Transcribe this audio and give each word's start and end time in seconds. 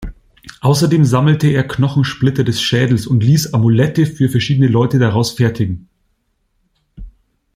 Außerdem 0.61 1.05
sammelte 1.05 1.45
er 1.49 1.63
Knochensplitter 1.67 2.43
des 2.43 2.59
Schädels 2.59 3.05
und 3.05 3.23
ließ 3.23 3.53
Amulette 3.53 4.07
für 4.07 4.29
verschiedene 4.29 4.67
Leute 4.67 4.97
daraus 4.97 5.29
fertigen. 5.33 5.89